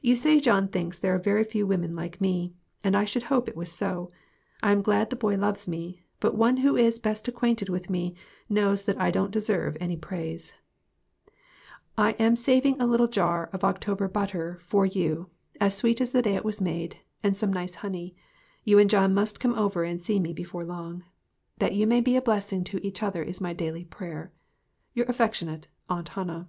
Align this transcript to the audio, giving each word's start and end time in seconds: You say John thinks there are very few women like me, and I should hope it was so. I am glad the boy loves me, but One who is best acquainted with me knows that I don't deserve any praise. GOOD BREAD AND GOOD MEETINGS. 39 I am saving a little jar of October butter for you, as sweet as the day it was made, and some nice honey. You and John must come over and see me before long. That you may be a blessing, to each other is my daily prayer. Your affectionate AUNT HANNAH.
You 0.00 0.14
say 0.14 0.38
John 0.38 0.68
thinks 0.68 1.00
there 1.00 1.16
are 1.16 1.18
very 1.18 1.42
few 1.42 1.66
women 1.66 1.96
like 1.96 2.20
me, 2.20 2.54
and 2.84 2.94
I 2.96 3.04
should 3.04 3.24
hope 3.24 3.48
it 3.48 3.56
was 3.56 3.72
so. 3.72 4.12
I 4.62 4.70
am 4.70 4.82
glad 4.82 5.10
the 5.10 5.16
boy 5.16 5.34
loves 5.36 5.66
me, 5.66 6.04
but 6.20 6.36
One 6.36 6.58
who 6.58 6.76
is 6.76 7.00
best 7.00 7.26
acquainted 7.26 7.68
with 7.68 7.90
me 7.90 8.14
knows 8.48 8.84
that 8.84 9.00
I 9.00 9.10
don't 9.10 9.32
deserve 9.32 9.76
any 9.80 9.96
praise. 9.96 10.54
GOOD 11.26 11.32
BREAD 11.32 11.32
AND 11.32 11.96
GOOD 11.96 12.02
MEETINGS. 12.04 12.18
39 12.20 12.24
I 12.28 12.28
am 12.28 12.36
saving 12.36 12.80
a 12.80 12.86
little 12.86 13.08
jar 13.08 13.50
of 13.52 13.64
October 13.64 14.06
butter 14.06 14.60
for 14.62 14.86
you, 14.86 15.28
as 15.60 15.76
sweet 15.76 16.00
as 16.00 16.12
the 16.12 16.22
day 16.22 16.36
it 16.36 16.44
was 16.44 16.60
made, 16.60 16.98
and 17.24 17.36
some 17.36 17.52
nice 17.52 17.74
honey. 17.74 18.14
You 18.62 18.78
and 18.78 18.88
John 18.88 19.12
must 19.12 19.40
come 19.40 19.54
over 19.58 19.82
and 19.82 20.00
see 20.00 20.20
me 20.20 20.32
before 20.32 20.62
long. 20.64 21.02
That 21.58 21.74
you 21.74 21.84
may 21.88 22.00
be 22.00 22.14
a 22.14 22.22
blessing, 22.22 22.62
to 22.62 22.86
each 22.86 23.02
other 23.02 23.24
is 23.24 23.40
my 23.40 23.54
daily 23.54 23.84
prayer. 23.84 24.30
Your 24.94 25.06
affectionate 25.06 25.66
AUNT 25.90 26.10
HANNAH. 26.10 26.46